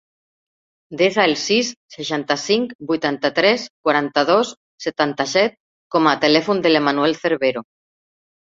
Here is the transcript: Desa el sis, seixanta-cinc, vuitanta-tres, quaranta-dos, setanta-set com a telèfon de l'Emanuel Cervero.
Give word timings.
Desa 1.01 1.25
el 1.29 1.33
sis, 1.41 1.67
seixanta-cinc, 1.95 2.73
vuitanta-tres, 2.93 3.67
quaranta-dos, 3.89 4.55
setanta-set 4.87 5.61
com 5.97 6.11
a 6.15 6.19
telèfon 6.25 6.65
de 6.65 6.73
l'Emanuel 6.73 7.19
Cervero. 7.25 7.65